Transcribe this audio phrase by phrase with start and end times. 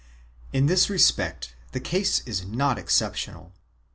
[0.51, 3.51] In this respect the case is not exceptional.